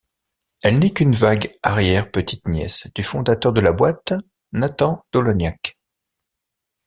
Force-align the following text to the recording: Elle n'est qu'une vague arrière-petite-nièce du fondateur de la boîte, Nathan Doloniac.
Elle 0.63 0.79
n'est 0.79 0.89
qu'une 0.93 1.13
vague 1.13 1.53
arrière-petite-nièce 1.61 2.87
du 2.95 3.03
fondateur 3.03 3.53
de 3.53 3.59
la 3.59 3.71
boîte, 3.71 4.15
Nathan 4.51 5.05
Doloniac. 5.13 5.75